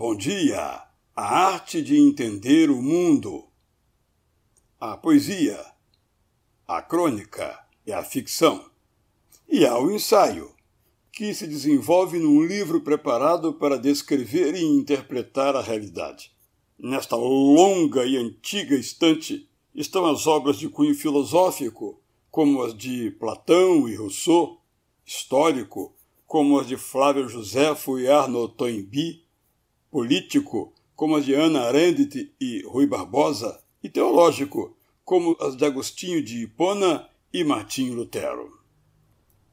[0.00, 0.80] Bom dia!
[1.16, 3.48] A arte de entender o mundo.
[4.78, 5.58] A poesia,
[6.68, 8.70] a crônica e a ficção.
[9.48, 10.54] E há o ensaio,
[11.10, 16.30] que se desenvolve num livro preparado para descrever e interpretar a realidade.
[16.78, 23.88] Nesta longa e antiga estante estão as obras de cunho filosófico, como as de Platão
[23.88, 24.62] e Rousseau,
[25.04, 25.92] histórico,
[26.24, 29.26] como as de Flávio Josefo e Arnaud Toynbee,
[29.98, 36.22] político, como as de Ana Arendt e Rui Barbosa, e teológico, como as de Agostinho
[36.22, 38.48] de Hipona e Martinho Lutero.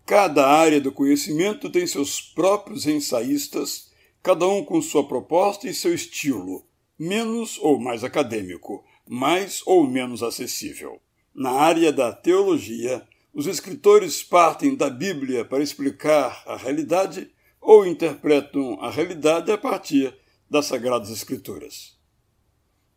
[0.05, 3.89] Cada área do conhecimento tem seus próprios ensaístas,
[4.22, 6.64] cada um com sua proposta e seu estilo,
[6.98, 11.02] menos ou mais acadêmico, mais ou menos acessível.
[11.34, 13.02] Na área da teologia,
[13.34, 20.16] os escritores partem da Bíblia para explicar a realidade ou interpretam a realidade a partir
[20.49, 21.95] das Sagradas Escrituras.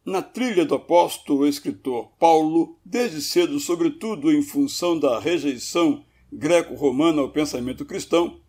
[0.05, 7.31] Na trilha do apóstolo escritor Paulo, desde cedo, sobretudo em função da rejeição greco-romana ao
[7.31, 8.41] pensamento cristão,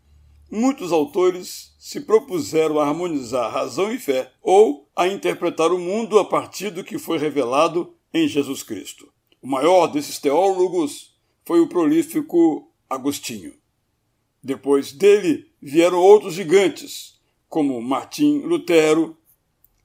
[0.50, 6.26] muitos autores se propuseram a harmonizar razão e fé ou a interpretar o mundo a
[6.26, 9.12] partir do que foi revelado em Jesus Cristo.
[9.42, 13.54] O maior desses teólogos foi o prolífico Agostinho.
[14.42, 17.19] Depois dele vieram outros gigantes,
[17.50, 19.18] como Martin Lutero,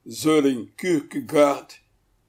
[0.06, 1.80] Søren Kierkegaard,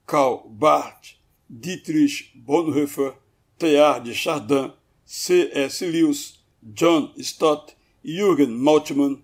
[0.08, 1.18] Karl Barth,
[1.50, 3.14] Dietrich Bonhoeffer,
[3.60, 4.72] Teilhard de Chardin,
[5.06, 5.86] C.S.
[5.86, 9.24] Lewis, John Stott, Jürgen Moltmann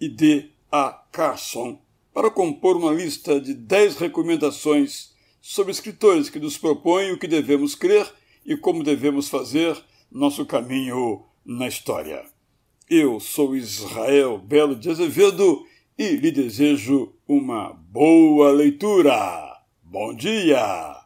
[0.00, 0.50] e D.
[0.72, 0.92] A.
[1.10, 1.80] Carson,
[2.14, 7.74] para compor uma lista de dez recomendações sobre escritores que nos propõem o que devemos
[7.74, 8.08] crer
[8.46, 9.76] e como devemos fazer
[10.10, 12.24] nosso caminho na história.
[12.90, 15.64] Eu sou Israel Belo de Azevedo
[15.96, 19.62] e lhe desejo uma boa leitura.
[19.84, 20.99] Bom dia!